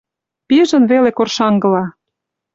Пижын 0.47 0.83
веле 0.91 1.11
коршаҥгыла... 1.17 1.85